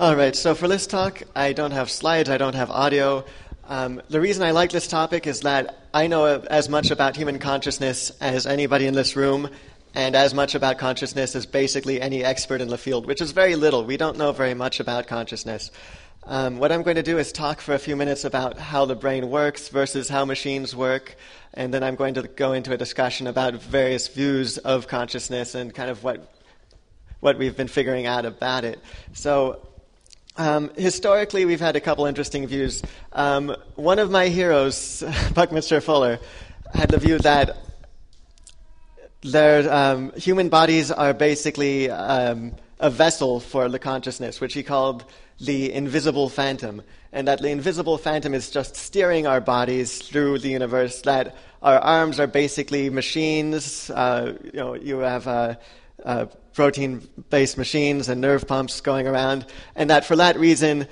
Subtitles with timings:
[0.00, 3.24] All right, so for this talk, I don't have slides, I don't have audio.
[3.64, 7.40] Um, the reason I like this topic is that I know as much about human
[7.40, 9.50] consciousness as anybody in this room,
[9.96, 13.56] and as much about consciousness as basically any expert in the field, which is very
[13.56, 13.84] little.
[13.84, 15.72] We don't know very much about consciousness.
[16.22, 18.94] Um, what I'm going to do is talk for a few minutes about how the
[18.94, 21.16] brain works versus how machines work,
[21.54, 25.74] and then I'm going to go into a discussion about various views of consciousness and
[25.74, 26.32] kind of what
[27.18, 28.78] what we've been figuring out about it.
[29.12, 29.67] So,
[30.38, 32.80] um, historically, we've had a couple interesting views.
[33.12, 35.02] Um, one of my heroes,
[35.34, 36.20] Buckminster Fuller,
[36.72, 37.56] had the view that
[39.22, 45.04] their um, human bodies are basically um, a vessel for the consciousness, which he called
[45.40, 46.82] the invisible phantom,
[47.12, 51.02] and that the invisible phantom is just steering our bodies through the universe.
[51.02, 53.90] That our arms are basically machines.
[53.90, 55.56] Uh, you know, you have uh,
[56.58, 60.88] protein based machines and nerve pumps going around, and that for that reason,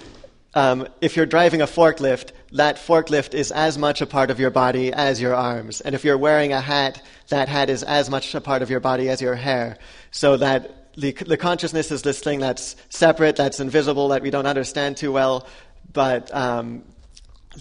[0.55, 4.51] um, if you're driving a forklift, that forklift is as much a part of your
[4.51, 5.81] body as your arms.
[5.81, 8.79] And if you're wearing a hat, that hat is as much a part of your
[8.79, 9.77] body as your hair.
[10.13, 14.47] So that the, the consciousness is this thing that's separate, that's invisible, that we don't
[14.47, 15.49] understand too well,
[15.93, 16.85] but um,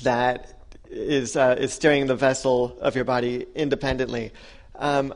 [0.03, 4.31] that is, uh, is steering the vessel of your body independently.
[4.75, 5.11] Um,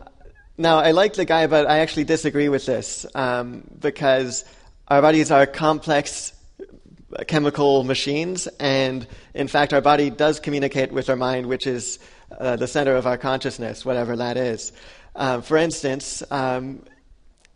[0.59, 4.43] now, I like the guy, but I actually disagree with this um, because
[4.89, 6.33] our bodies are complex
[7.27, 11.97] chemical machines, and in fact, our body does communicate with our mind, which is
[12.37, 14.73] uh, the center of our consciousness, whatever that is.
[15.15, 16.83] Um, for instance, um,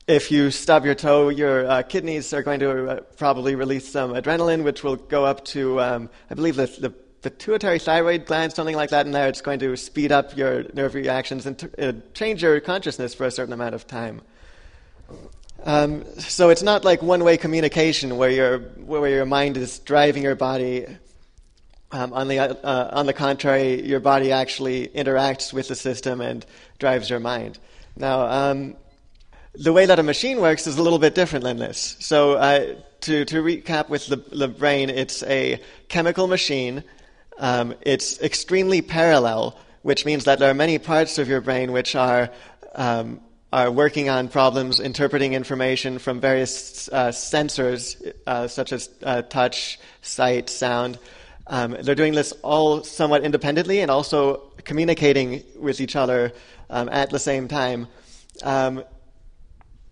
[0.08, 4.14] if you stub your toe, your uh, kidneys are going to uh, probably release some
[4.14, 6.94] adrenaline, which will go up to, um, I believe, the, the
[7.24, 9.30] pituitary thyroid gland, something like that, in there.
[9.30, 13.26] It's going to speed up your nerve reactions and t- uh, change your consciousness for
[13.26, 14.22] a certain amount of time.
[15.64, 20.36] Um, so it's not like one-way communication where your where your mind is driving your
[20.36, 20.86] body.
[21.92, 26.46] Um, on the uh, on the contrary, your body actually interacts with the system and
[26.80, 27.60] drives your mind.
[27.96, 28.76] Now, um,
[29.54, 31.96] the way that a machine works is a little bit different than this.
[32.00, 36.84] So, uh, to to recap with the the brain, it's a chemical machine
[37.38, 41.96] um, it's extremely parallel, which means that there are many parts of your brain which
[41.96, 42.30] are
[42.76, 43.20] um,
[43.54, 49.80] are working on problems interpreting information from various uh, sensors, uh, such as uh, touch,
[50.02, 50.98] sight, sound.
[51.46, 56.34] Um, they're doing this all somewhat independently and also communicating with each other
[56.72, 57.88] um, at the same time.
[58.42, 58.84] Um,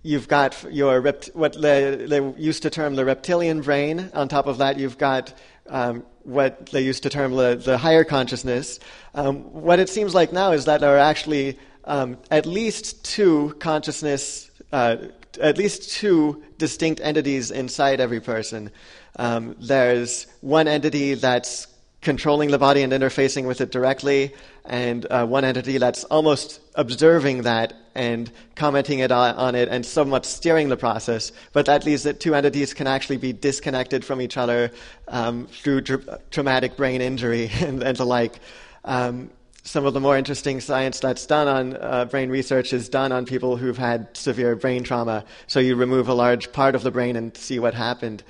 [0.02, 4.10] you've got your rept- what they, they used to term the reptilian brain.
[4.16, 5.34] On top of that, you've got
[5.70, 8.80] um, what they used to term the, the higher consciousness.
[9.16, 13.56] Um, what it seems like now is that there are actually um, at least two
[13.60, 14.98] consciousness, uh,
[15.40, 18.72] at least two distinct entities inside every person.
[19.16, 21.68] Um, there's one entity that's
[22.02, 24.34] controlling the body and interfacing with it directly,
[24.66, 30.26] and uh, one entity that's almost observing that and commenting it on, it and somewhat
[30.26, 31.32] steering the process.
[31.52, 34.72] But that leaves that two entities can actually be disconnected from each other
[35.08, 38.40] um, through tra- traumatic brain injury and, and the like.
[38.86, 39.30] Um,
[39.64, 43.26] some of the more interesting science that's done on uh, brain research is done on
[43.26, 45.24] people who've had severe brain trauma.
[45.46, 48.24] So you remove a large part of the brain and see what happened.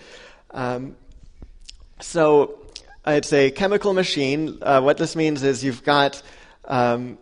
[0.52, 0.98] Um,
[2.02, 2.61] so
[3.06, 4.60] it's a chemical machine.
[4.62, 6.22] Uh, what this means is you've got
[6.66, 7.18] um,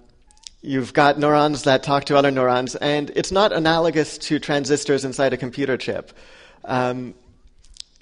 [0.62, 5.32] you've got neurons that talk to other neurons, and it's not analogous to transistors inside
[5.32, 6.12] a computer chip.
[6.66, 7.16] Um,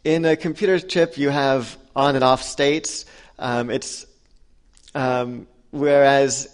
[0.03, 3.05] in a computer chip, you have on and off states.
[3.37, 4.07] Um, it's
[4.95, 6.47] um, whereas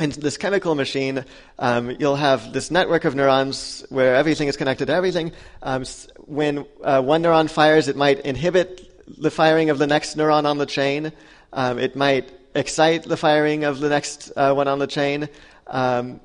[0.00, 1.24] in this chemical machine,
[1.58, 5.32] um, you'll have this network of neurons where everything is connected to everything.
[5.62, 5.84] Um,
[6.18, 10.58] when uh, one neuron fires, it might inhibit the firing of the next neuron on
[10.58, 11.12] the chain.
[11.52, 15.28] Um, it might excite the firing of the next uh, one on the chain.
[15.66, 16.20] Um,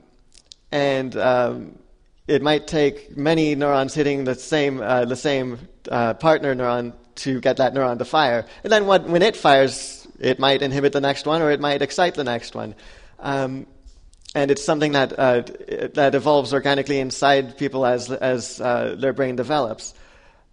[0.71, 1.79] and um,
[2.27, 5.59] it might take many neurons hitting the same, uh, the same
[5.89, 8.45] uh, partner neuron to get that neuron to fire.
[8.63, 11.81] And then what, when it fires, it might inhibit the next one or it might
[11.81, 12.75] excite the next one.
[13.19, 13.67] Um,
[14.33, 15.41] and it's something that, uh,
[15.93, 19.93] that evolves organically inside people as, as uh, their brain develops.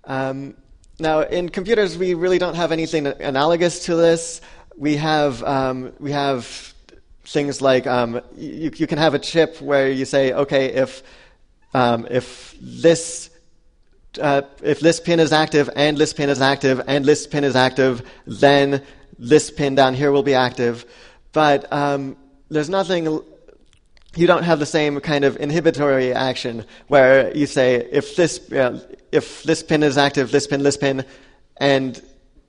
[0.04, 0.56] Um,
[1.00, 4.40] now, in computers, we really don't have anything analogous to this.
[4.76, 6.74] We have um, we have
[7.24, 11.04] things like um, you, you, can have a chip where you say, okay, if
[11.72, 13.30] um, if this
[14.20, 17.54] uh, if this pin is active and this pin is active and this pin is
[17.54, 18.82] active, then
[19.20, 20.84] this pin down here will be active.
[21.32, 22.16] But um,
[22.48, 23.22] there's nothing.
[24.14, 28.50] You don't have the same kind of inhibitory action where you say if this.
[28.50, 28.80] Uh,
[29.12, 31.04] if this pin is active, this pin, this pin,
[31.56, 32.00] and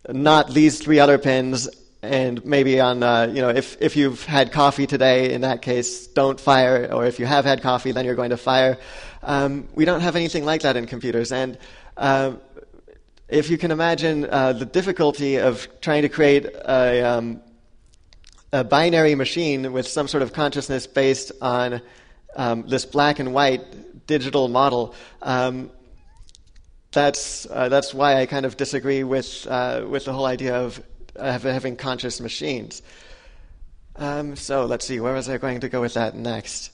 [0.10, 1.70] not these three other pins,
[2.02, 6.08] and maybe on, uh, you know, if, if you've had coffee today, in that case,
[6.08, 8.78] don't fire, or if you have had coffee, then you're going to fire.
[9.22, 11.58] Um, we don't have anything like that in computers, and
[11.98, 12.34] uh,
[13.28, 17.42] if you can imagine uh, the difficulty of trying to create a, um,
[18.52, 21.82] a, binary machine with some sort of consciousness based on
[22.36, 25.72] um, this black and white digital model, um,
[26.92, 30.82] that's, uh, that's why I kind of disagree with, uh, with the whole idea of,
[31.16, 32.82] having conscious machines.
[33.98, 36.72] Um, so let's see, where was I going to go with that next?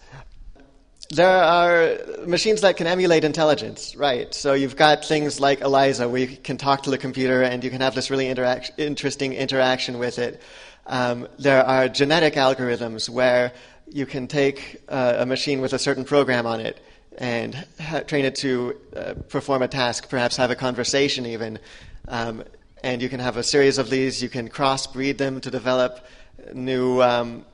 [1.09, 1.97] There are
[2.27, 4.33] machines that can emulate intelligence, right?
[4.33, 7.69] So you've got things like Eliza, where you can talk to the computer and you
[7.69, 10.41] can have this really interac- interesting interaction with it.
[10.87, 13.53] Um, there are genetic algorithms where
[13.87, 16.79] you can take uh, a machine with a certain program on it
[17.17, 21.59] and ha- train it to uh, perform a task, perhaps have a conversation even.
[22.07, 22.43] Um,
[22.83, 24.21] and you can have a series of these.
[24.21, 26.05] You can crossbreed them to develop
[26.53, 27.45] new um,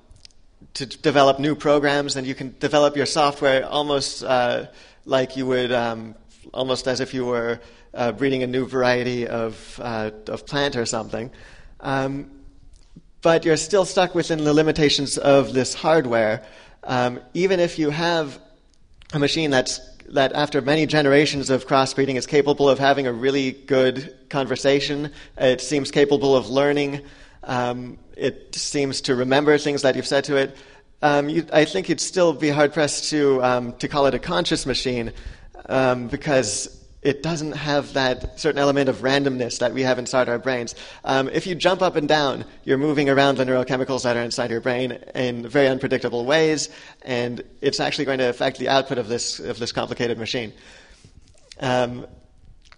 [0.74, 4.68] to develop new programs, and you can develop your software almost uh,
[5.06, 6.16] like you would, um,
[6.54, 7.60] almost as if you were
[7.94, 11.31] uh, breeding a new variety of, uh, of plant or something.
[11.80, 12.30] Um,
[13.21, 16.44] but you're still stuck within the limitations of this hardware.
[16.83, 18.39] Um, even if you have
[19.13, 19.79] a machine that's
[20.09, 25.62] that after many generations of crossbreeding is capable of having a really good conversation, it
[25.62, 27.01] seems capable of learning.
[27.44, 30.57] Um, it seems to remember things that you've said to it.
[31.01, 34.19] Um, you, I think you'd still be hard pressed to um, to call it a
[34.19, 35.13] conscious machine
[35.67, 40.38] um, because it doesn't have that certain element of randomness that we have inside our
[40.38, 40.75] brains.
[41.03, 44.51] Um, if you jump up and down, you're moving around the neurochemicals that are inside
[44.51, 46.69] your brain in very unpredictable ways,
[47.01, 50.53] and it's actually going to affect the output of this of this complicated machine.
[51.59, 52.06] Um,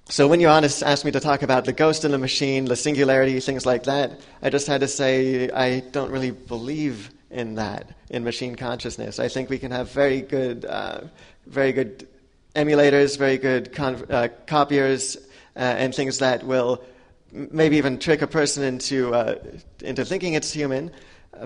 [0.09, 3.39] so when Johannes asked me to talk about the ghost in the machine, the singularity,
[3.39, 8.23] things like that, I just had to say I don't really believe in that in
[8.23, 9.19] machine consciousness.
[9.19, 11.01] I think we can have very good, uh,
[11.47, 12.07] very good
[12.55, 15.17] emulators, very good con- uh, copiers,
[15.55, 16.83] uh, and things that will
[17.31, 19.35] maybe even trick a person into uh,
[19.81, 20.91] into thinking it's human,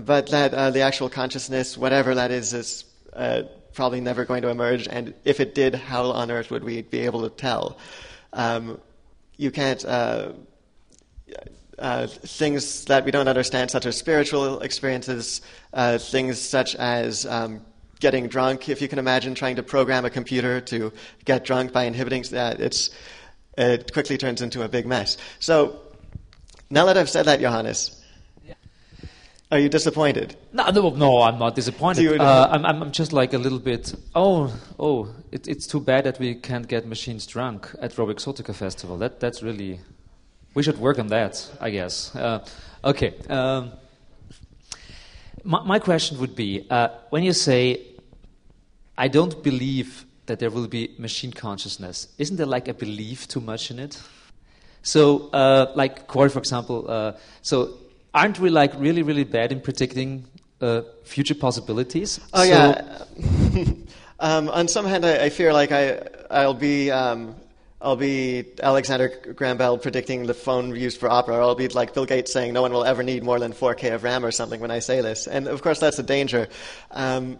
[0.01, 3.43] but that uh, the actual consciousness, whatever that is, is uh,
[3.73, 4.87] probably never going to emerge.
[4.87, 7.77] And if it did, how on earth would we be able to tell?
[8.33, 8.79] Um,
[9.37, 9.83] you can't.
[9.85, 10.33] Uh,
[12.07, 15.41] things that we don't understand, such as spiritual experiences,
[15.99, 17.61] things such as um,
[17.99, 18.69] getting drunk.
[18.69, 20.91] If you can imagine trying to program a computer to
[21.25, 22.89] get drunk by inhibiting that, it's,
[23.57, 25.17] it quickly turns into a big mess.
[25.39, 25.81] So,
[26.69, 27.97] now that I've said that, Johannes,
[29.49, 30.35] are you disappointed?
[30.51, 32.19] No, no, no I'm not disappointed.
[32.19, 33.95] Uh, I'm, I'm just like a little bit.
[34.13, 38.97] Oh, oh, it, it's too bad that we can't get machines drunk at Roboexotica Festival.
[38.97, 39.79] That that's really.
[40.53, 42.13] We should work on that, I guess.
[42.13, 42.45] Uh,
[42.83, 43.13] okay.
[43.29, 43.71] Um,
[45.47, 47.81] my, my, question would be: uh, when you say,
[48.97, 53.39] "I don't believe that there will be machine consciousness," isn't there like a belief too
[53.39, 53.99] much in it?
[54.83, 56.85] So, uh, like Corey, for example.
[56.89, 57.77] Uh, so
[58.13, 60.25] aren't we like really, really bad in predicting
[60.61, 62.19] uh, future possibilities?
[62.33, 63.03] Oh so yeah.
[64.19, 66.91] um, on some hand, I, I, fear like I I'll be.
[66.91, 67.35] Um,
[67.79, 71.93] I'll be Alexander Graham Bell predicting the phone used for opera, or I'll be like
[71.93, 74.59] Bill Gates saying no one will ever need more than 4K of RAM or something
[74.59, 75.27] when I say this.
[75.27, 76.47] And of course, that's a danger.
[76.89, 77.39] Um,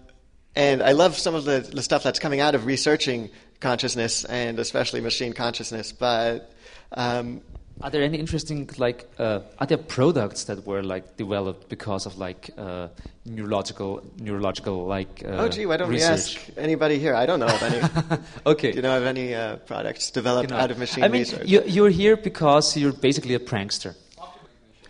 [0.56, 3.30] and I love some of the, the stuff that's coming out of researching
[3.60, 5.92] consciousness and especially machine consciousness.
[5.92, 6.52] But
[6.92, 7.42] um,
[7.82, 12.18] are there any interesting like uh, are there products that were like developed because of
[12.18, 12.88] like uh,
[13.26, 16.36] neurological neurological like uh, oh gee why don't research?
[16.36, 19.36] we ask anybody here I don't know of any okay do you know of any
[19.36, 22.76] uh, products developed you know, out of machine I mean, research you, you're here because
[22.76, 23.96] you're basically a prankster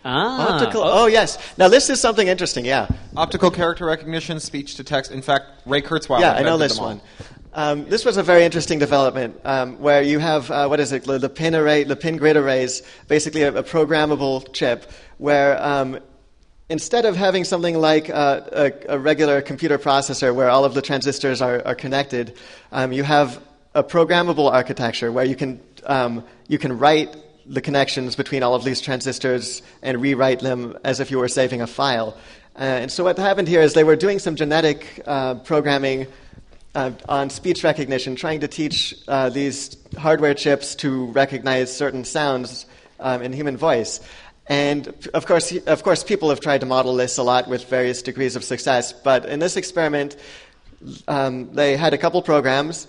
[0.04, 0.82] Ah, Optical.
[0.82, 1.04] Oh.
[1.04, 1.38] oh, yes.
[1.58, 2.64] Now this is something interesting.
[2.64, 2.88] Yeah.
[3.16, 5.10] Optical character recognition, speech to text.
[5.10, 6.20] In fact, Ray Kurzweil.
[6.20, 7.00] Yeah, I know this one.
[7.54, 11.04] Um, this was a very interesting development um, where you have, uh, what is it,
[11.04, 15.98] the, pin array, the pin grid arrays, basically a, a programmable chip where um,
[16.68, 20.82] instead of having something like uh, a, a, regular computer processor where all of the
[20.82, 22.36] transistors are, are connected,
[22.70, 23.42] um, you have
[23.74, 28.62] a programmable architecture where you can, um, you can write the connections between all of
[28.62, 32.14] these transistors and rewrite them as if you were saving a file.
[32.56, 36.06] Uh, and so what happened here is they were doing some genetic uh, programming
[36.78, 42.66] uh, on speech recognition, trying to teach uh, these hardware chips to recognize certain sounds
[43.00, 44.00] um, in human voice.
[44.46, 44.82] And
[45.12, 48.36] of course, of course, people have tried to model this a lot with various degrees
[48.36, 48.92] of success.
[48.92, 50.16] But in this experiment,
[51.08, 52.86] um, they had a couple programs.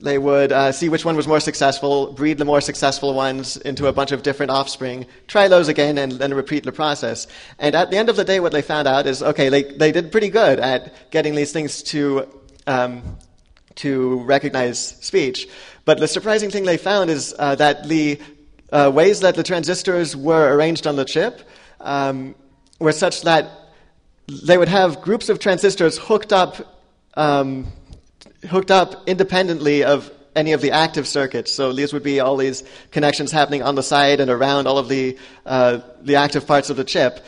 [0.00, 3.86] they would uh, see which one was more successful, breed the more successful ones into
[3.86, 7.26] a bunch of different offspring, try those again, and then repeat the process.
[7.58, 9.92] And at the end of the day, what they found out is okay, they, they
[9.92, 12.28] did pretty good at getting these things to,
[12.66, 13.02] um,
[13.76, 15.48] to recognize speech.
[15.84, 18.20] But the surprising thing they found is uh, that the
[18.72, 21.40] uh, ways that the transistors were arranged on the chip
[21.80, 22.34] um,
[22.80, 23.50] were such that
[24.44, 26.80] they would have groups of transistors hooked up.
[27.14, 27.72] Um,
[28.46, 31.52] hooked up independently of any of the active circuits.
[31.52, 34.88] So these would be all these connections happening on the side and around all of
[34.88, 37.24] the, uh, the active parts of the chip.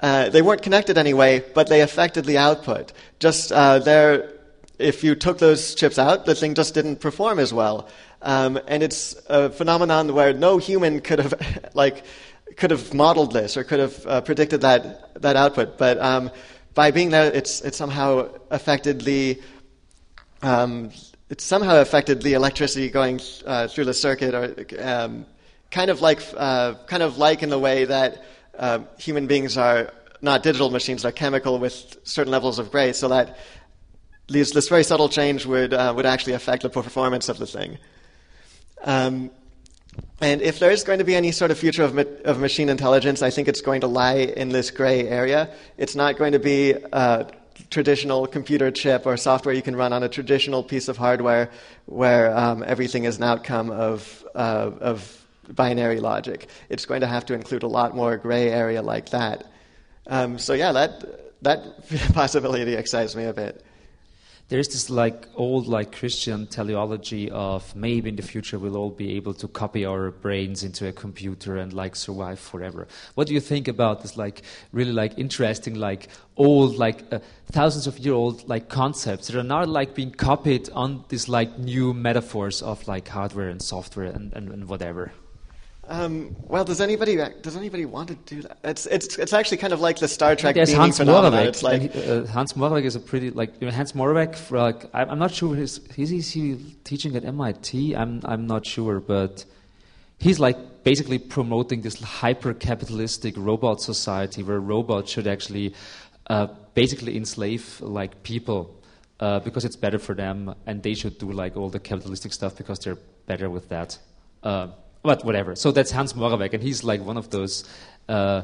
[0.00, 2.92] Uh, they weren't connected anyway, but they affected the output.
[3.18, 4.33] Just uh, there,
[4.78, 7.88] if you took those chips out, the thing just didn't perform as well.
[8.22, 12.04] Um, and it's a phenomenon where no human could have, like,
[12.56, 15.78] could have modeled this or could have uh, predicted that that output.
[15.78, 16.30] But um,
[16.74, 19.40] by being there, it's it somehow affected the
[20.42, 20.90] um,
[21.30, 25.26] it somehow affected the electricity going uh, through the circuit, or um,
[25.70, 28.24] kind of like uh, kind of like in the way that
[28.58, 33.08] uh, human beings are not digital machines, they're chemical with certain levels of gray, so
[33.08, 33.36] that
[34.28, 37.78] these, this very subtle change would uh, would actually affect the performance of the thing.
[38.84, 39.30] Um,
[40.20, 42.68] and if there is going to be any sort of future of, ma- of machine
[42.68, 45.50] intelligence, I think it's going to lie in this gray area.
[45.76, 47.24] It's not going to be uh,
[47.70, 51.50] traditional computer chip or software you can run on a traditional piece of hardware
[51.86, 56.48] where um, everything is an outcome of, uh, of binary logic.
[56.68, 59.44] It's going to have to include a lot more gray area like that.
[60.06, 63.63] Um, so, yeah, that, that possibility excites me a bit
[64.48, 69.16] there's this like old like Christian teleology of maybe in the future we'll all be
[69.16, 72.86] able to copy our brains into a computer and like survive forever.
[73.14, 77.20] What do you think about this like really like interesting like old like uh,
[77.52, 81.58] thousands of year old like concepts that are now like being copied on these like
[81.58, 85.12] new metaphors of like hardware and software and, and, and whatever?
[85.86, 88.58] Um, well, does anybody does anybody want to do that?
[88.64, 91.46] It's it's it's actually kind of like the Star Trek There's Hans phenomenon.
[91.46, 94.50] It's like uh, Hans Moravec is a pretty like you know, Hans Moravec.
[94.50, 97.94] Like I'm not sure he's is he teaching at MIT.
[97.94, 99.44] I'm I'm not sure, but
[100.18, 105.74] he's like basically promoting this hyper capitalistic robot society where robots should actually
[106.28, 108.74] uh, basically enslave like people
[109.20, 112.56] uh, because it's better for them, and they should do like all the capitalistic stuff
[112.56, 113.98] because they're better with that.
[114.42, 114.68] Uh,
[115.04, 115.54] but whatever.
[115.54, 117.62] So that's Hans Moravec, and he's like one of those
[118.08, 118.42] uh,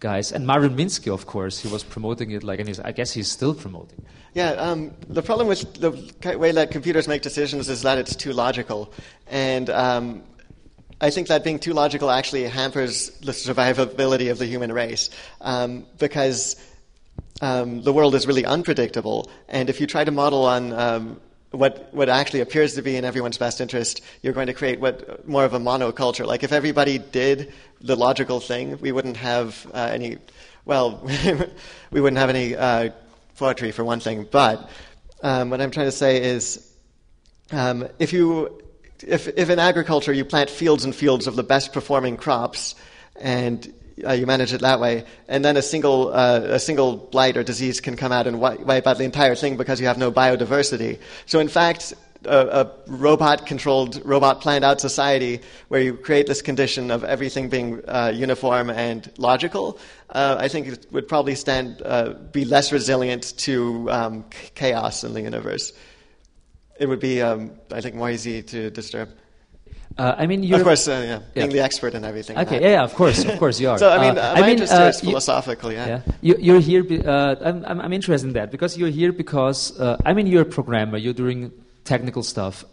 [0.00, 0.32] guys.
[0.32, 3.52] And Marvin Minsky, of course, he was promoting it, like, and I guess he's still
[3.52, 4.06] promoting.
[4.32, 8.32] Yeah, um, the problem with the way that computers make decisions is that it's too
[8.32, 8.92] logical,
[9.26, 10.22] and um,
[11.00, 15.10] I think that being too logical actually hampers the survivability of the human race
[15.42, 16.56] um, because.
[17.42, 21.92] Um, the world is really unpredictable, and if you try to model on um, what
[21.92, 25.44] what actually appears to be in everyone's best interest, you're going to create what more
[25.44, 26.26] of a monoculture.
[26.26, 30.18] Like if everybody did the logical thing, we wouldn't have uh, any.
[30.64, 31.00] Well,
[31.90, 32.90] we wouldn't have any uh,
[33.36, 34.26] poetry for one thing.
[34.30, 34.68] But
[35.22, 36.74] um, what I'm trying to say is,
[37.52, 38.62] um, if you
[39.00, 42.74] if if in agriculture you plant fields and fields of the best performing crops,
[43.20, 43.72] and
[44.04, 47.42] uh, you manage it that way, and then a single uh, a single blight or
[47.42, 50.98] disease can come out and wipe out the entire thing because you have no biodiversity.
[51.26, 57.48] So in fact, a, a robot-controlled, robot-planned-out society where you create this condition of everything
[57.48, 59.78] being uh, uniform and logical,
[60.10, 64.24] uh, I think it would probably stand uh, be less resilient to um,
[64.54, 65.72] chaos in the universe.
[66.78, 69.08] It would be, um, I think, more easy to disturb.
[69.98, 72.36] Uh, I mean, you're of course, uh, yeah, being the expert in everything.
[72.36, 73.78] Okay, yeah, yeah, of course, of course, you are.
[73.78, 76.02] so, I mean, uh, my I mean, interest uh, is philosophical, yeah.
[76.20, 76.34] yeah.
[76.38, 76.84] You, are here.
[76.84, 80.42] Be, uh, I'm, I'm, interested in that because you're here because uh, I mean, you're
[80.42, 80.98] a programmer.
[80.98, 81.50] You're doing
[81.84, 82.64] technical stuff.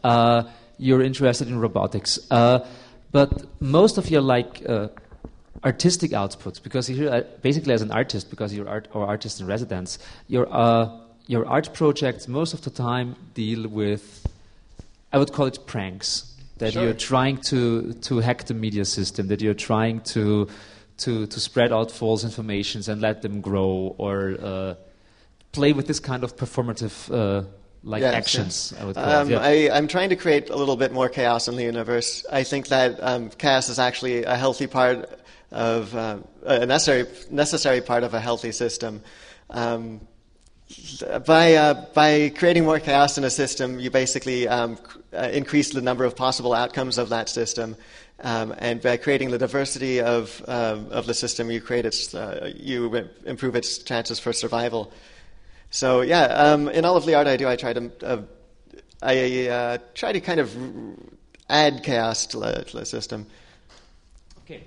[0.77, 4.61] you're interested in robotics, but most of your like
[5.63, 9.97] artistic outputs, because you're basically as an artist, because you're art or artist in residence,
[10.27, 10.45] your
[11.27, 14.27] your art projects most of the time deal with,
[15.13, 16.32] I would call it pranks
[16.63, 16.83] that sure.
[16.83, 20.47] you're trying to, to hack the media system, that you're trying to,
[20.97, 24.75] to, to spread out false informations and let them grow, or uh,
[25.51, 27.45] play with this kind of performative uh,
[27.83, 28.71] like yes, actions.
[28.71, 28.81] Yes.
[28.81, 29.31] I would call um, it.
[29.31, 29.73] Yeah.
[29.73, 32.25] I, am trying to create a little bit more chaos in the universe.
[32.31, 35.19] I think that um, chaos is actually a healthy part
[35.51, 39.01] of uh, a necessary necessary part of a healthy system.
[39.49, 40.01] Um,
[41.25, 44.77] by uh, by creating more chaos in a system, you basically um,
[45.13, 47.75] uh, increase the number of possible outcomes of that system,
[48.21, 52.51] um, and by creating the diversity of um, of the system, you create its uh,
[52.55, 54.91] you improve its chances for survival.
[55.69, 58.21] So yeah, um, in all of the art I do, I try to uh,
[59.01, 60.55] I uh, try to kind of
[61.49, 63.25] add chaos to the, to the system.
[64.43, 64.63] Okay.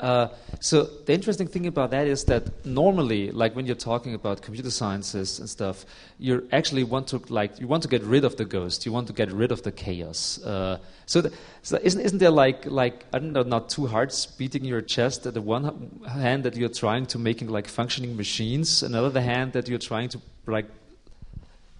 [0.00, 0.28] Uh,
[0.60, 4.70] so the interesting thing about that is that normally, like when you're talking about computer
[4.70, 5.84] sciences and stuff,
[6.20, 8.86] you actually want to like you want to get rid of the ghost.
[8.86, 10.40] You want to get rid of the chaos.
[10.44, 14.24] Uh, so, the, so isn't isn't there like like I don't know, not two hearts
[14.24, 18.84] beating your chest at the one hand that you're trying to making like functioning machines,
[18.84, 20.66] another hand that you're trying to like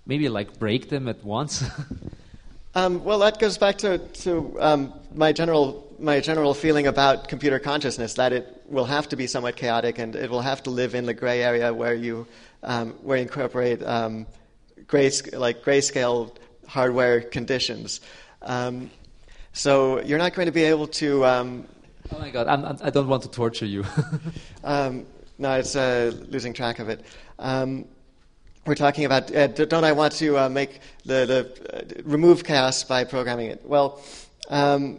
[0.07, 1.63] maybe like break them at once.
[2.75, 7.59] um, well, that goes back to to um, my general my general feeling about computer
[7.59, 10.95] consciousness that it will have to be somewhat chaotic and it will have to live
[10.95, 12.26] in the gray area where you
[12.62, 14.26] um, where you incorporate um,
[14.87, 16.35] gray like grayscale
[16.67, 18.00] hardware conditions.
[18.43, 18.90] Um,
[19.52, 21.25] so you're not going to be able to.
[21.25, 21.67] Um,
[22.12, 22.47] oh my God!
[22.47, 23.85] I'm, I do not want to torture you.
[24.64, 25.07] Um,
[25.38, 27.05] no, it's uh, losing track of it
[27.38, 27.85] um,
[28.67, 32.85] we're talking about uh, don't I want to uh, make the, the uh, remove chaos
[32.85, 33.62] by programming it?
[33.64, 34.02] Well,
[34.50, 34.99] um,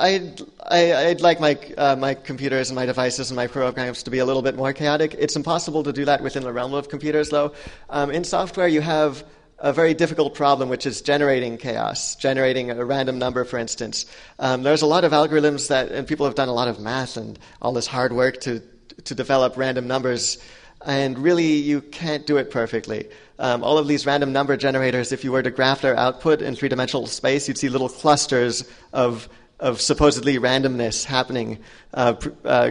[0.00, 4.10] I'd, I, would like my, uh, my computers and my devices and my programs to
[4.10, 5.16] be a little bit more chaotic.
[5.18, 7.52] It's impossible to do that within the realm of computers, though.
[7.90, 9.24] Um, in software, you have
[9.58, 14.06] a very difficult problem, which is generating chaos, generating a random number, for instance.
[14.38, 17.16] Um, there's a lot of algorithms that, and people have done a lot of math
[17.16, 18.62] and all this hard work to,
[19.04, 20.38] to develop random numbers,
[20.86, 23.08] and really you can't do it perfectly.
[23.40, 26.54] Um, all of these random number generators, if you were to graph their output in
[26.54, 28.62] three dimensional space, you'd see little clusters
[28.92, 29.28] of
[29.60, 31.58] of supposedly randomness happening
[31.94, 32.70] uh, pr- uh,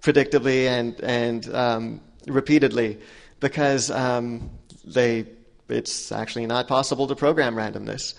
[0.00, 2.98] predictably and and um, repeatedly,
[3.40, 4.50] because um,
[4.84, 5.26] they
[5.68, 8.14] it's actually not possible to program randomness,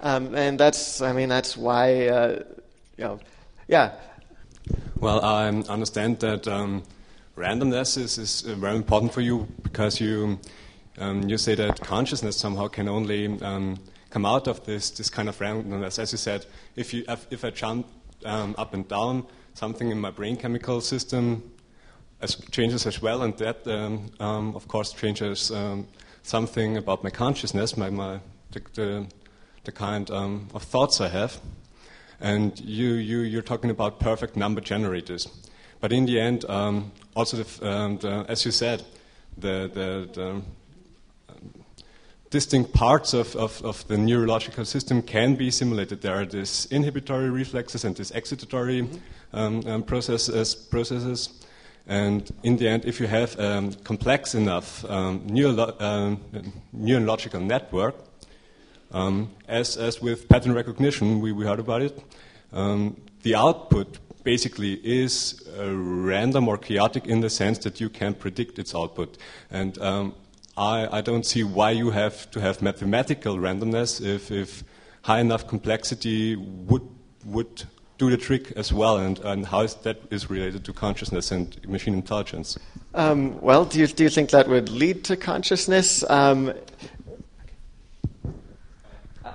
[0.00, 2.42] um, and that's I mean that's why uh,
[2.96, 3.20] you know
[3.68, 3.92] yeah.
[5.00, 6.84] Well, I understand that um,
[7.36, 10.38] randomness is, is very important for you because you
[10.98, 13.78] um, you say that consciousness somehow can only um,
[14.12, 15.98] come out of this, this kind of randomness.
[15.98, 16.44] As you said,
[16.76, 17.86] if, you, if I jump
[18.26, 21.50] um, up and down, something in my brain chemical system
[22.20, 25.88] as, changes as well, and that, um, um, of course, changes um,
[26.22, 28.20] something about my consciousness, my, my,
[28.50, 29.06] the, the,
[29.64, 31.40] the kind um, of thoughts I have.
[32.20, 35.26] And you, you, you're talking about perfect number generators.
[35.80, 38.84] But in the end, um, also, the, the, as you said,
[39.38, 40.42] the, the
[42.32, 46.00] distinct parts of, of, of, the neurological system can be simulated.
[46.00, 49.36] There are these inhibitory reflexes and these excitatory mm-hmm.
[49.36, 51.44] um, um, processes, processes.
[51.86, 56.20] And in the end, if you have a um, complex enough um, neuro- um,
[56.72, 57.94] neurological network,
[58.92, 62.02] um, as, as with pattern recognition, we, we heard about it,
[63.22, 68.58] the output basically is uh, random or chaotic in the sense that you can predict
[68.58, 69.18] its output.
[69.50, 70.14] And um,
[70.56, 74.64] I, I don't see why you have to have mathematical randomness if, if
[75.02, 76.86] high enough complexity would,
[77.24, 77.64] would
[77.98, 81.56] do the trick as well, and, and how is that is related to consciousness and
[81.68, 82.58] machine intelligence.
[82.94, 86.04] Um, well, do you, do you think that would lead to consciousness?
[86.10, 86.52] Um,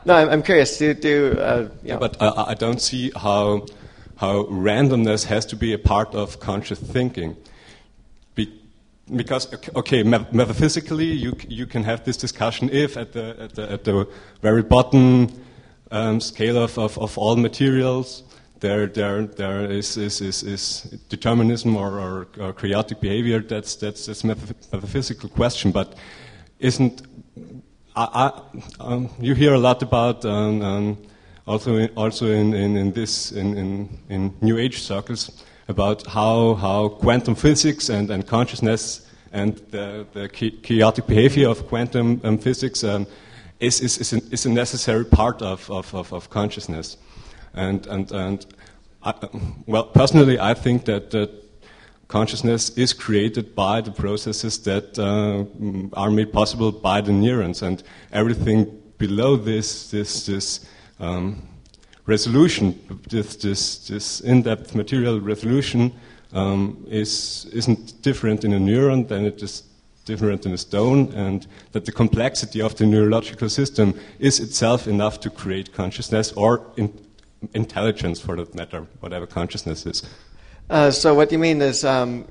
[0.06, 0.78] no, I'm, I'm, curious.
[0.78, 3.66] Do, do uh, yeah, but I, I don't see how
[4.18, 7.36] how randomness has to be a part of conscious thinking
[9.16, 13.84] because okay, metaphysically you you can have this discussion if at the at the, at
[13.84, 14.08] the
[14.42, 15.30] very bottom
[15.92, 18.24] um, scale of, of, of all materials
[18.60, 23.40] there there there is is, is, is determinism or, or, or, chaotic behavior.
[23.40, 25.96] That's that's that's metaphysical question, but
[26.60, 27.02] isn't
[27.96, 28.42] I, I,
[28.80, 30.98] um, you hear a lot about um, um,
[31.48, 36.56] also in, also in, in, in this in, in, in New Age circles about how,
[36.56, 42.84] how quantum physics and, and consciousness and the, the chaotic behavior of quantum um, physics
[42.84, 43.06] um,
[43.60, 46.98] is, is, is, is, a necessary part of, of, of, of consciousness.
[47.54, 48.46] And, and, and
[49.04, 49.14] I,
[49.66, 51.30] well, personally, I think that, that
[52.08, 55.44] consciousness is created by the processes that uh,
[56.00, 60.66] are made possible by the neurons, and everything below this, this, this
[61.00, 61.48] um,
[62.08, 65.94] resolution, this, this, this in-depth material resolution,
[66.34, 69.64] um, is, isn't different in a neuron than it is
[70.06, 75.20] different in a stone, and that the complexity of the neurological system is itself enough
[75.20, 76.92] to create consciousness or in,
[77.54, 80.04] intelligence, for that matter, whatever consciousness is.
[80.70, 82.26] Uh, so, what you mean is um,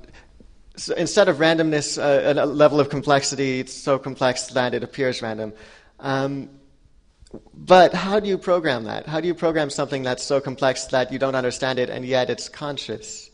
[0.77, 5.23] so instead of randomness, uh, a level of complexity, it's so complex that it appears
[5.23, 5.53] random.
[6.01, 6.51] Um,
[7.55, 9.07] but how do you program that?
[9.07, 12.31] How do you program something that's so complex that you don't understand it and yet
[12.31, 13.31] it's conscious?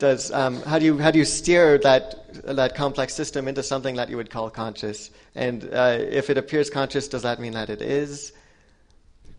[0.00, 3.94] does um, how do you how do you steer that that complex system into something
[3.94, 5.10] that you would call conscious?
[5.36, 8.32] And uh, if it appears conscious, does that mean that it is?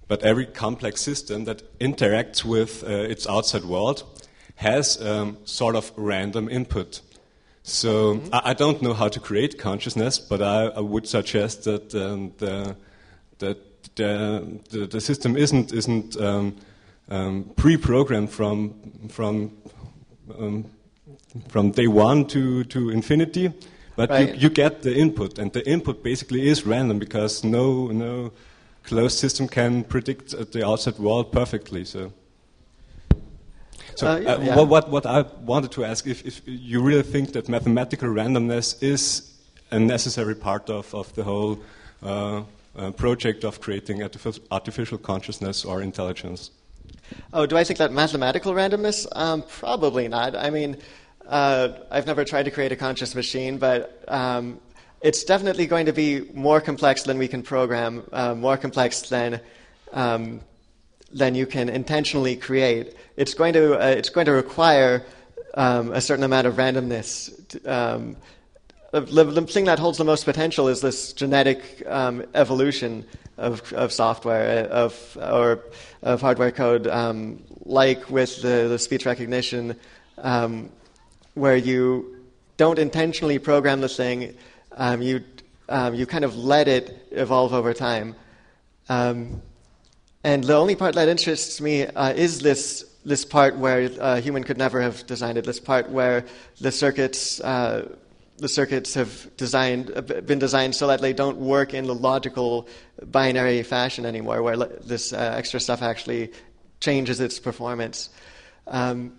[0.07, 4.03] But every complex system that interacts with uh, its outside world
[4.55, 7.01] has um, sort of random input.
[7.63, 8.33] So mm-hmm.
[8.33, 12.33] I, I, don't know how to create consciousness, but I, I would suggest that um,
[12.39, 12.75] the,
[13.41, 13.57] that
[13.95, 16.55] the, the, the, system isn't isn't um,
[17.09, 18.73] um pre-programmed from
[19.09, 19.51] from
[20.39, 20.65] um,
[21.49, 23.51] from day one to, to infinity,
[23.95, 24.29] but right.
[24.29, 28.31] you, you get the input, and the input basically is random because no no
[28.83, 31.85] closed system can predict the outside world perfectly.
[31.85, 32.13] So.
[33.95, 34.55] So, uh, uh, yeah.
[34.55, 38.81] what, what, what, I wanted to ask if, if you really think that mathematical randomness
[38.81, 39.37] is
[39.69, 41.59] a necessary part of, of the whole
[42.01, 42.43] uh,
[42.75, 46.51] uh, project of creating artificial, consciousness or intelligence?
[47.33, 49.05] Oh, do I think that mathematical randomness?
[49.13, 50.35] Um, probably not.
[50.35, 50.77] I mean,
[51.27, 54.59] uh, I've never tried to create a conscious machine, but um,
[55.01, 59.41] it's definitely going to be more complex than we can program, uh, more complex than
[59.93, 60.41] um,
[61.13, 62.95] than you can intentionally create.
[63.17, 65.05] It's going to uh, it's going to require
[65.55, 67.67] um, a certain amount of randomness.
[67.67, 68.15] Um,
[68.91, 73.05] the, the, thing that holds the most potential is this genetic um, evolution
[73.37, 75.63] of, of software, uh, of, or
[76.03, 79.75] of hardware code, um, like with the, the speech recognition,
[80.17, 80.69] um,
[81.35, 82.17] where you
[82.57, 84.35] don't intentionally program the thing,
[84.73, 85.23] um, you,
[85.69, 88.15] um, you kind of let it evolve over time.
[88.89, 89.41] Um,
[90.23, 94.21] and the only part that interests me uh, is this, this part where a uh,
[94.21, 96.25] human could never have designed it, this part where
[96.59, 97.87] the circuits uh,
[98.41, 99.93] the circuits have designed,
[100.25, 102.67] been designed so that they don't work in the logical
[103.03, 106.31] binary fashion anymore, where this uh, extra stuff actually
[106.79, 108.09] changes its performance.
[108.65, 109.13] Um,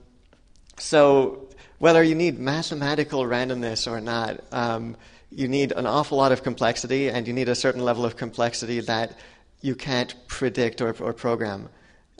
[0.76, 4.96] so, whether you need mathematical randomness or not, um,
[5.30, 8.80] you need an awful lot of complexity, and you need a certain level of complexity
[8.80, 9.16] that
[9.60, 11.68] you can't predict or, or program.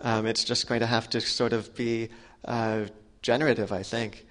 [0.03, 2.11] Um, it's just going to have to sort of be
[2.45, 2.85] uh,
[3.23, 4.25] generative, I think.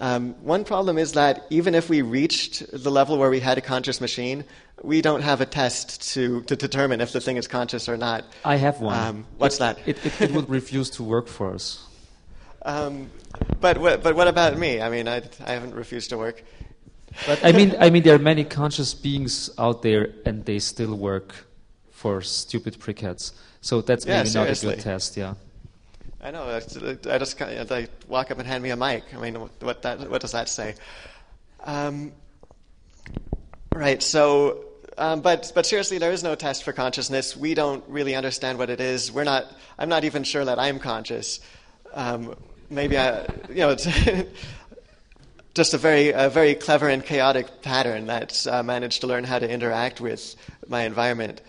[0.00, 3.60] Um, one problem is that even if we reached the level where we had a
[3.60, 4.44] conscious machine,
[4.82, 8.24] we don't have a test to, to determine if the thing is conscious or not.
[8.42, 8.98] I have one.
[8.98, 9.78] Um, what's it, that?
[9.84, 11.86] It, it, it, would refuse to work for us.
[12.62, 13.08] Um,
[13.58, 14.82] but, but what about me?
[14.82, 16.44] I mean, I, I haven't refused to work.
[17.26, 20.94] But I mean, I mean, there are many conscious beings out there, and they still
[20.94, 21.46] work
[21.90, 23.32] for stupid prickheads.
[23.62, 24.66] So that's yeah, maybe seriously.
[24.68, 25.16] not a good test.
[25.16, 25.36] Yeah.
[26.22, 26.44] I know.
[26.44, 26.60] I
[27.18, 29.04] just they walk up and hand me a mic.
[29.14, 30.74] I mean, what that what does that say?
[31.64, 32.12] Um,
[33.74, 34.02] right.
[34.02, 34.64] So,
[34.98, 37.36] um, but but seriously, there is no test for consciousness.
[37.36, 39.10] We don't really understand what it is.
[39.10, 39.46] We're not.
[39.78, 41.40] I'm not even sure that I'm conscious.
[41.94, 42.36] Um,
[42.68, 43.22] maybe I.
[43.48, 43.88] You know, it's
[45.54, 49.38] just a very a very clever and chaotic pattern that's uh, managed to learn how
[49.38, 50.36] to interact with
[50.68, 51.40] my environment.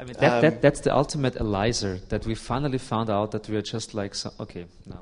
[0.00, 3.46] I mean, that, um, that, that's the ultimate Eliza that we finally found out that
[3.48, 4.98] we are just like, so, okay, no.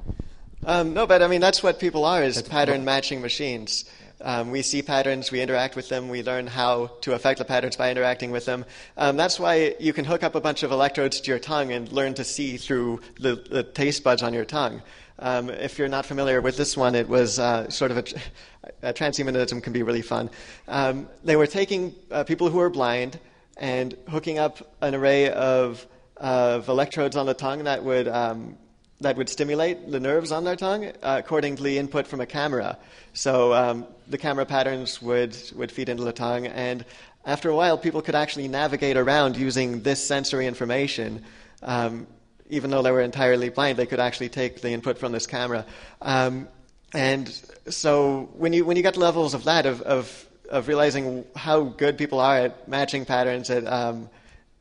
[0.66, 3.84] Um, no, but I mean, that's what people are, is that's pattern matching machines.
[4.20, 7.76] Um, we see patterns, we interact with them, we learn how to affect the patterns
[7.76, 8.64] by interacting with them.
[8.96, 11.92] Um, that's why you can hook up a bunch of electrodes to your tongue and
[11.92, 14.82] learn to see through the, the taste buds on your tongue.
[15.20, 18.92] Um, if you're not familiar with this one, it was uh, sort of a, a
[18.92, 20.28] transhumanism can be really fun.
[20.66, 23.20] Um, they were taking uh, people who were blind
[23.58, 28.56] and hooking up an array of, of electrodes on the tongue that would, um,
[29.00, 32.26] that would stimulate the nerves on their tongue uh, according to the input from a
[32.26, 32.78] camera.
[33.12, 36.84] So um, the camera patterns would, would feed into the tongue, and
[37.24, 41.24] after a while, people could actually navigate around using this sensory information.
[41.62, 42.06] Um,
[42.48, 45.66] even though they were entirely blind, they could actually take the input from this camera.
[46.00, 46.48] Um,
[46.94, 47.28] and
[47.68, 51.98] so when you, when you get levels of that, of, of of realizing how good
[51.98, 54.08] people are at matching patterns, at, um,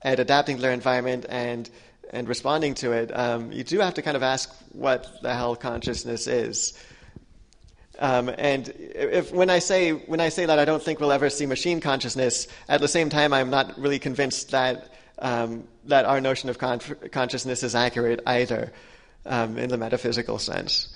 [0.01, 1.69] at adapting to their environment, and
[2.09, 5.55] and responding to it, um, you do have to kind of ask what the hell
[5.55, 6.73] consciousness is.
[7.99, 11.29] Um, and if, when I say when I say that I don't think we'll ever
[11.29, 16.21] see machine consciousness, at the same time I'm not really convinced that um, that our
[16.21, 16.79] notion of con-
[17.11, 18.71] consciousness is accurate either,
[19.25, 20.95] um, in the metaphysical sense.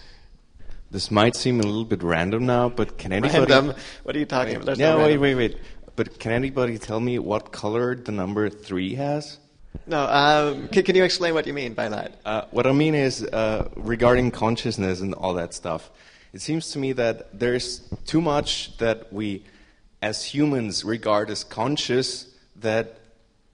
[0.91, 3.53] This might seem a little bit random now, but can anybody?
[3.53, 3.75] Random?
[4.03, 4.65] What are you talking about?
[4.65, 5.57] There's no, no wait, wait, wait.
[5.95, 9.39] But can anybody tell me what color the number three has?
[9.87, 10.05] No.
[10.05, 12.19] Um, can, can, you explain what you mean by that?
[12.25, 15.89] Uh, what I mean is uh, regarding consciousness and all that stuff.
[16.33, 19.45] It seems to me that there's too much that we,
[20.01, 22.27] as humans, regard as conscious
[22.57, 22.99] that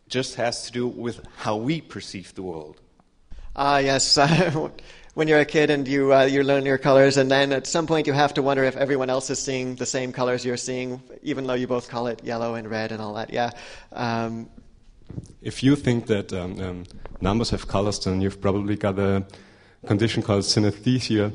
[0.08, 2.82] just has to do with how we perceive the world.
[3.56, 4.18] Ah, yes.
[5.18, 7.88] when you're a kid and you uh, you learn your colors, and then at some
[7.88, 11.02] point you have to wonder if everyone else is seeing the same colors you're seeing,
[11.24, 13.34] even though you both call it yellow and red and all that.
[13.34, 13.50] Yeah.
[13.94, 14.48] Um,
[15.42, 16.84] if you think that um, um,
[17.20, 19.26] numbers have colors, then you've probably got a
[19.88, 21.34] condition called synesthesia,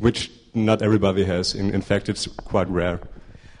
[0.00, 1.54] which not everybody has.
[1.54, 2.98] In, in fact, it's quite rare.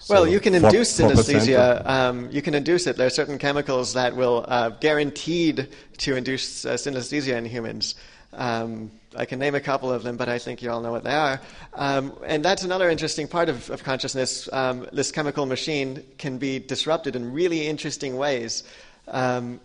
[0.08, 1.84] Well, you can induce synesthesia.
[1.84, 2.96] Um, you can induce it.
[2.96, 7.96] There are certain chemicals that will uh, guaranteed to induce uh, synesthesia in humans.
[8.32, 11.04] Um, I can name a couple of them, but I think you all know what
[11.04, 11.40] they are.
[11.74, 14.48] Um, and that's another interesting part of, of consciousness.
[14.52, 18.64] Um, this chemical machine can be disrupted in really interesting ways.
[19.06, 19.60] Um,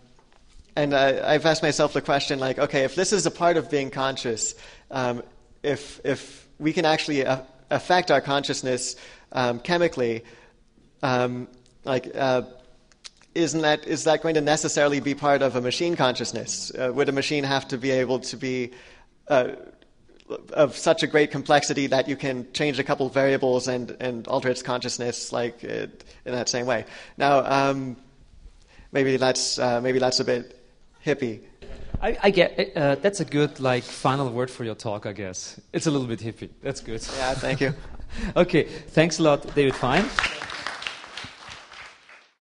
[0.76, 3.70] and uh, I've asked myself the question, like, okay, if this is a part of
[3.70, 4.54] being conscious,
[4.90, 5.22] um,
[5.62, 7.38] if if we can actually uh,
[7.70, 8.96] affect our consciousness
[9.32, 10.24] um, chemically,
[11.02, 11.48] um,
[11.84, 12.10] like.
[12.14, 12.42] Uh,
[13.34, 16.70] isn't that is that going to necessarily be part of a machine consciousness?
[16.70, 18.70] Uh, would a machine have to be able to be
[19.28, 19.52] uh,
[20.52, 24.48] of such a great complexity that you can change a couple variables and, and alter
[24.48, 26.84] its consciousness like it, in that same way.
[27.18, 27.96] Now, um,
[28.92, 30.58] maybe that's uh, maybe that's a bit
[31.04, 31.40] hippie.
[32.00, 35.06] I, I get uh, that's a good like final word for your talk.
[35.06, 36.50] I guess it's a little bit hippie.
[36.62, 37.06] That's good.
[37.18, 37.74] Yeah, thank you.
[38.36, 40.04] okay, thanks a lot, David Fine.